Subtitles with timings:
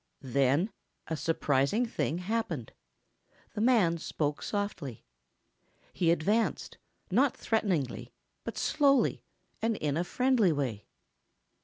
[0.23, 0.71] Then
[1.09, 2.73] a surprising thing happened.
[3.53, 5.05] The man spoke softly.
[5.93, 6.79] He advanced,
[7.11, 8.11] not threateningly
[8.43, 9.21] but slowly,
[9.61, 10.87] and in a friendly way.